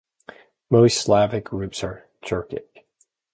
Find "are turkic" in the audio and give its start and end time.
1.83-2.85